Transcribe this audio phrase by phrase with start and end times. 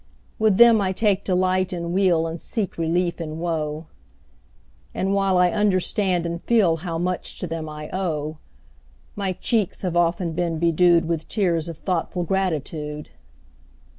[0.39, 3.85] With them I take delight in weal And seek relief in woe;
[4.95, 8.37] And while I understand and feel How much to them I owe, 10
[9.15, 13.09] My cheeks have often been bedew'd With tears of thoughtful gratitude.